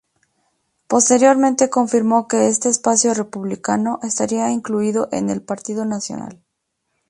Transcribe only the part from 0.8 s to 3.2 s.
Posteriormente confirmó que este "espacio